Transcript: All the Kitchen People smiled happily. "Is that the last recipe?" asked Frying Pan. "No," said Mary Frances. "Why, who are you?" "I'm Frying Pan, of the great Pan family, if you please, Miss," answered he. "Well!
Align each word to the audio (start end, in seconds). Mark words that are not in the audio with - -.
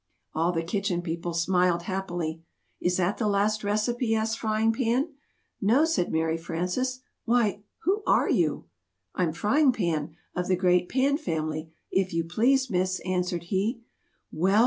All 0.33 0.51
the 0.51 0.63
Kitchen 0.63 1.03
People 1.03 1.31
smiled 1.35 1.83
happily. 1.83 2.41
"Is 2.79 2.97
that 2.97 3.19
the 3.19 3.27
last 3.27 3.63
recipe?" 3.63 4.15
asked 4.15 4.39
Frying 4.39 4.73
Pan. 4.73 5.09
"No," 5.61 5.85
said 5.85 6.11
Mary 6.11 6.37
Frances. 6.39 7.01
"Why, 7.25 7.61
who 7.83 8.01
are 8.07 8.27
you?" 8.27 8.65
"I'm 9.13 9.31
Frying 9.31 9.71
Pan, 9.71 10.15
of 10.35 10.47
the 10.47 10.55
great 10.57 10.89
Pan 10.89 11.17
family, 11.19 11.71
if 11.91 12.15
you 12.15 12.23
please, 12.23 12.67
Miss," 12.67 12.99
answered 13.05 13.43
he. 13.53 13.81
"Well! 14.31 14.59